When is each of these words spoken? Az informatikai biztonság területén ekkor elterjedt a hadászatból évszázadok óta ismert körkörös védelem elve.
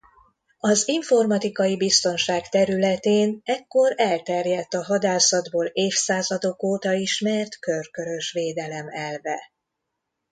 Az 0.59 0.87
informatikai 0.87 1.77
biztonság 1.77 2.49
területén 2.49 3.41
ekkor 3.45 3.93
elterjedt 3.95 4.73
a 4.73 4.83
hadászatból 4.83 5.65
évszázadok 5.65 6.63
óta 6.63 6.93
ismert 6.93 7.59
körkörös 7.59 8.31
védelem 8.31 8.87
elve. 8.89 9.51